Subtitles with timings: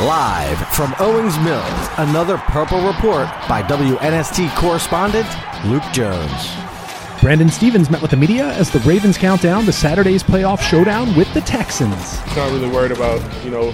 [0.00, 5.26] Live from Owings Mills, another Purple Report by WNST correspondent
[5.66, 6.56] Luke Jones.
[7.20, 11.14] Brandon Stephens met with the media as the Ravens count down to Saturday's playoff showdown
[11.16, 12.16] with the Texans.
[12.34, 13.72] Not really worried about, you know,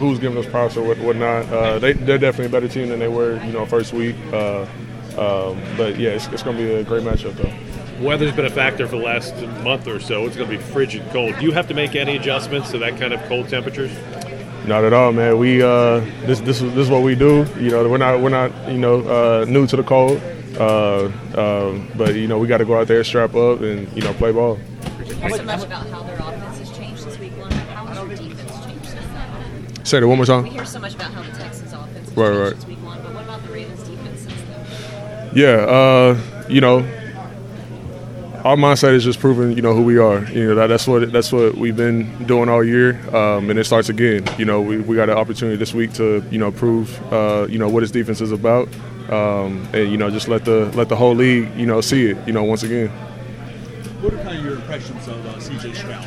[0.00, 1.48] who's giving us props or what, whatnot.
[1.48, 4.16] Uh, they, they're definitely a better team than they were, you know, first week.
[4.32, 4.62] Uh,
[5.16, 8.04] um, but yeah, it's, it's going to be a great matchup, though.
[8.04, 10.26] Weather's been a factor for the last month or so.
[10.26, 11.38] It's going to be frigid cold.
[11.38, 13.92] Do you have to make any adjustments to that kind of cold temperatures?
[14.66, 15.38] Not at all, man.
[15.38, 17.44] We uh, this this this is what we do.
[17.58, 20.22] You know, we're not we're not you know uh, new to the cold,
[20.58, 21.04] uh,
[21.36, 24.14] um, but you know we got to go out there, strap up, and you know
[24.14, 24.58] play ball.
[24.98, 27.50] We hear so much about how their offense has changed this week long.
[27.52, 29.84] How has your defense changed since then?
[29.84, 30.44] Say that one more time.
[30.44, 32.50] We hear so much about how the Texans' offense has Right, changed right.
[32.52, 35.30] since week one, but what about the Ravens' defense since then?
[35.36, 36.18] Yeah, uh,
[36.48, 36.78] you know,
[38.44, 40.22] our mindset is just proving, you know, who we are.
[40.30, 43.64] You know, that, that's what that's what we've been doing all year, um, and it
[43.64, 44.28] starts again.
[44.38, 47.58] You know, we, we got an opportunity this week to, you know, prove, uh, you
[47.58, 48.68] know, what his defense is about,
[49.10, 52.18] um, and you know, just let the let the whole league, you know, see it,
[52.26, 52.88] you know, once again.
[54.00, 55.72] What are kind of your impressions of uh, C.J.
[55.72, 56.06] Stroud?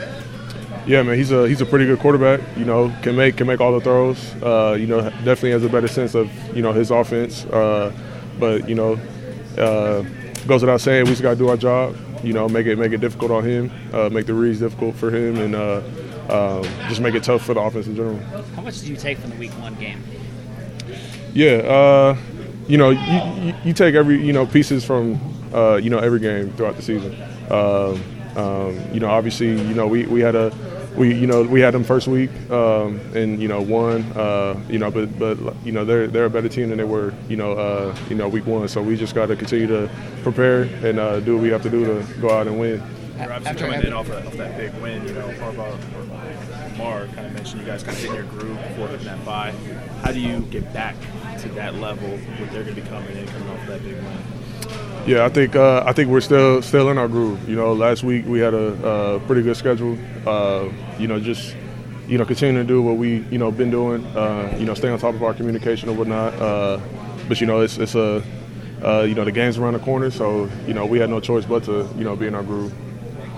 [0.85, 2.39] Yeah, man, he's a he's a pretty good quarterback.
[2.55, 4.35] You know, can make can make all the throws.
[4.43, 7.45] Uh, you know, definitely has a better sense of you know his offense.
[7.45, 7.91] Uh,
[8.39, 8.93] but you know,
[9.57, 10.03] uh,
[10.47, 11.95] goes without saying, we just got to do our job.
[12.23, 15.09] You know, make it make it difficult on him, uh, make the reads difficult for
[15.15, 15.81] him, and uh,
[16.29, 18.17] um, just make it tough for the offense in general.
[18.55, 20.03] How much did you take from the Week One game?
[21.33, 22.17] Yeah, uh,
[22.67, 25.19] you know, you, you, you take every you know pieces from
[25.53, 27.15] uh, you know every game throughout the season.
[27.49, 28.01] Um,
[28.35, 30.51] um, you know, obviously, you know we, we had a
[30.97, 34.03] we you know we had them first week um, and you know won.
[34.13, 37.13] Uh, you know, but but you know they're they're a better team than they were
[37.29, 38.67] you know uh, you know week one.
[38.67, 39.89] So we just got to continue to
[40.23, 42.81] prepare and uh, do what we have to do to go out and win.
[43.19, 45.07] You're obviously After coming in off, of, off that big win.
[45.07, 48.57] You know, Harbaugh or Mar kind of mentioned you guys kind of getting your groove
[48.69, 49.51] before hitting that bye.
[50.03, 50.95] How do you get back
[51.39, 54.17] to that level where they're going to be coming in, coming off that big win?
[55.07, 57.47] Yeah, I think uh, I think we're still still in our groove.
[57.47, 59.97] You know, last week we had a, uh pretty good schedule.
[60.27, 60.69] Uh,
[60.99, 61.55] you know, just
[62.09, 64.05] you know continuing to do what we you know been doing.
[64.07, 66.33] Uh, you know, stay on top of our communication and whatnot.
[66.33, 66.77] Uh,
[67.29, 68.21] but you know, it's it's a
[68.83, 71.45] uh, you know the game's around the corner, so you know we had no choice
[71.45, 72.73] but to you know be in our groove.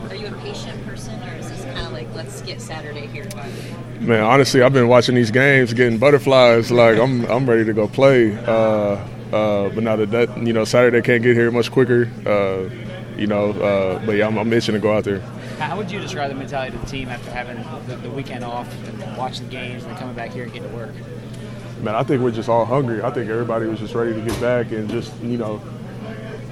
[0.09, 3.25] Are you a patient person, or is this kind of like let's get Saturday here?
[3.35, 4.07] By the way?
[4.07, 6.71] Man, honestly, I've been watching these games, getting butterflies.
[6.71, 8.31] Like I'm, I'm ready to go play.
[9.31, 12.09] Uh, uh, but now that that you know Saturday can't get here much quicker.
[12.25, 12.69] Uh,
[13.17, 15.19] you know, uh, but yeah, I'm, I'm itching to go out there.
[15.59, 17.57] How would you describe the mentality of the team after having
[17.87, 20.69] the, the weekend off and watching the games and then coming back here and getting
[20.69, 20.93] to work?
[21.81, 23.01] Man, I think we're just all hungry.
[23.01, 25.61] I think everybody was just ready to get back and just you know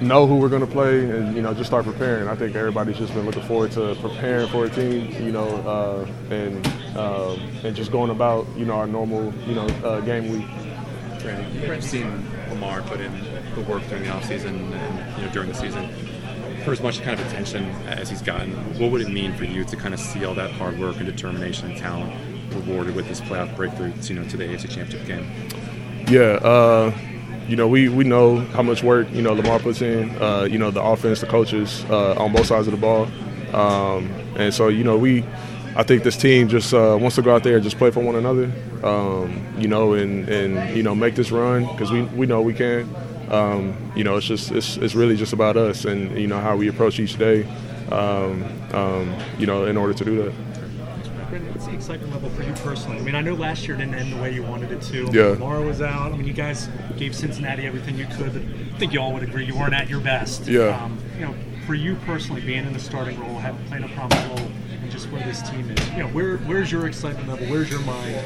[0.00, 2.28] know who we're going to play and you know just start preparing.
[2.28, 6.34] I think everybody's just been looking forward to preparing for a team, you know, uh,
[6.34, 10.46] and um, and just going about you know our normal you know uh, game week.
[11.22, 13.12] Brandon, you've seen Lamar put in
[13.54, 15.88] the work during the offseason and you know during the season.
[16.64, 19.64] For as much kind of attention as he's gotten, what would it mean for you
[19.64, 22.12] to kind of see all that hard work and determination and talent
[22.52, 25.30] rewarded with this playoff breakthrough, you know, to the AFC Championship game?
[26.08, 26.92] Yeah, uh,
[27.48, 30.58] you know, we, we know how much work, you know, Lamar puts in, uh, you
[30.58, 33.08] know, the offense, the coaches uh, on both sides of the ball.
[33.54, 35.24] Um, and so, you know, we,
[35.78, 38.00] I think this team just uh, wants to go out there and just play for
[38.00, 38.50] one another,
[38.82, 42.52] um, you know, and, and, you know, make this run because we, we know we
[42.52, 42.92] can.
[43.30, 46.56] Um, you know, it's just, it's, it's really just about us and, you know, how
[46.56, 47.44] we approach each day,
[47.92, 50.32] um, um, you know, in order to do that.
[51.52, 52.98] What's the excitement level for you personally?
[52.98, 55.08] I mean, I know last year didn't end the way you wanted it to.
[55.12, 55.26] Yeah.
[55.26, 56.10] Lamar was out.
[56.10, 58.32] I mean, you guys gave Cincinnati everything you could.
[58.32, 60.46] But I think you all would agree you weren't at your best.
[60.48, 60.82] Yeah.
[60.82, 61.34] Um, you know,
[61.66, 64.47] for you personally, being in the starting role, having played a prominent role,
[64.98, 67.46] just where this team is, you know, where where's your excitement level?
[67.46, 68.16] Where's your mind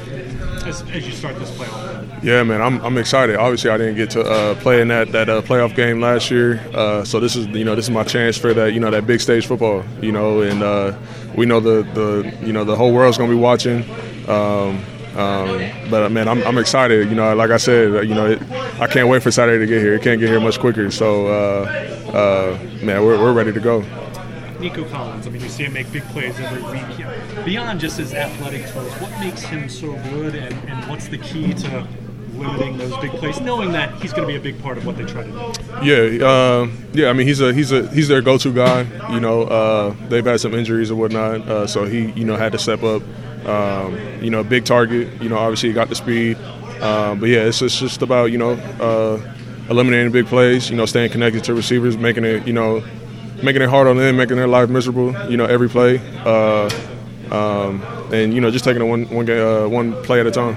[0.65, 2.23] as, as you start this playoff?
[2.23, 3.35] Yeah, man, I'm, I'm excited.
[3.35, 6.59] Obviously, I didn't get to uh, play in that that uh, playoff game last year,
[6.73, 9.05] uh, so this is you know this is my chance for that you know that
[9.05, 10.97] big stage football, you know, and uh,
[11.35, 13.83] we know the the you know the whole world's gonna be watching.
[14.27, 14.83] Um,
[15.15, 17.07] um, but man, I'm, I'm excited.
[17.07, 18.41] You know, like I said, uh, you know, it,
[18.81, 19.93] I can't wait for Saturday to get here.
[19.93, 20.89] It can't get here much quicker.
[20.89, 21.69] So, uh,
[22.11, 23.85] uh, man, we're, we're ready to go.
[24.59, 25.27] Nico Collins.
[25.27, 27.45] I mean, you see him make big plays every week.
[27.45, 31.53] Beyond just his athletic tools, what makes him so good, and, and what's the key
[31.53, 31.87] to
[32.35, 34.97] limiting those big plays, knowing that he's going to be a big part of what
[34.97, 35.53] they try to do?
[35.83, 37.09] Yeah, uh, yeah.
[37.09, 38.85] I mean, he's a he's a he's their go-to guy.
[39.13, 42.51] You know, uh, they've had some injuries and whatnot, uh, so he you know had
[42.53, 43.01] to step up.
[43.45, 45.21] Um, you know, big target.
[45.21, 46.37] You know, obviously he got the speed,
[46.81, 49.35] um, but yeah, it's, it's just about you know uh,
[49.69, 50.69] eliminating big plays.
[50.69, 52.83] You know, staying connected to receivers, making it you know
[53.43, 55.13] making it hard on them, making their life miserable.
[55.29, 56.69] You know, every play, uh,
[57.31, 57.81] um,
[58.13, 60.55] and you know just taking it one one game, uh, one play at a time.